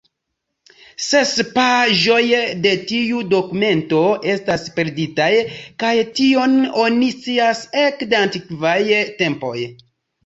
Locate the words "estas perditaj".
4.37-5.29